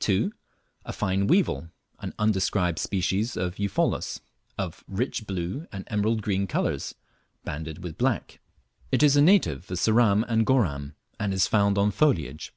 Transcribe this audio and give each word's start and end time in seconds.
2. 0.00 0.32
A 0.86 0.92
fine 0.92 1.28
weevil, 1.28 1.70
(an 2.00 2.12
undescribed 2.18 2.80
species 2.80 3.36
of 3.36 3.60
Eupholus,) 3.60 4.18
of 4.58 4.82
rich 4.88 5.24
blue 5.24 5.68
and 5.70 5.84
emerald 5.86 6.20
green 6.20 6.48
colours, 6.48 6.96
banded 7.44 7.84
with 7.84 7.96
black. 7.96 8.40
It 8.90 9.04
is 9.04 9.14
a 9.16 9.22
native 9.22 9.70
of 9.70 9.78
Ceram 9.78 10.24
and 10.26 10.44
Goram, 10.44 10.96
and 11.20 11.32
is 11.32 11.46
found 11.46 11.78
on 11.78 11.92
foliage. 11.92 12.52